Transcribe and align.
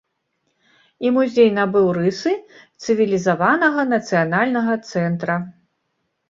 І 1.05 1.11
музей 1.17 1.49
набыў 1.57 1.85
рысы 1.97 2.33
цывілізаванага 2.87 3.85
нацыянальнага 3.93 4.73
цэнтра. 4.89 5.37